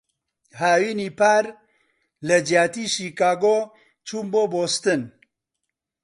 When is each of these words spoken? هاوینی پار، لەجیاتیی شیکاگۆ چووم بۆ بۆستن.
هاوینی 0.59 1.09
پار، 1.19 1.45
لەجیاتیی 2.27 2.87
شیکاگۆ 2.93 3.57
چووم 4.07 4.27
بۆ 4.33 4.43
بۆستن. 4.51 5.01